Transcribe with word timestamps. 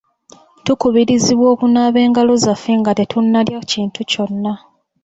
Tukubirizibwa 0.65 1.47
okunaaba 1.53 1.99
engalo 2.05 2.33
zaffe 2.43 2.71
nga 2.79 2.91
tetunnalya 2.97 3.59
kintu 3.71 3.99
kyonna. 4.09 4.53